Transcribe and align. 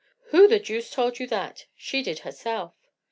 "Who 0.29 0.47
the 0.47 0.57
deuce 0.57 0.89
told 0.89 1.19
you 1.19 1.27
that?" 1.27 1.67
"She 1.75 2.01
did 2.01 2.17
herself." 2.25 2.73